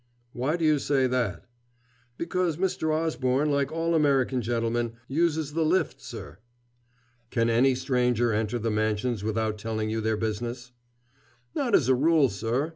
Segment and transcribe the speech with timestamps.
[0.33, 1.45] "Why do you say that?"
[2.17, 2.91] "Because Mr.
[2.91, 6.39] Osborne, like all American gentlemen, uses the lift, sir."
[7.29, 10.71] "Can any stranger enter the Mansions without telling you their business?"
[11.53, 12.69] "Not as a rule, sir.